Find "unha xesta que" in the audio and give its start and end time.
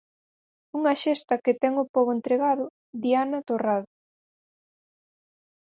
0.77-1.53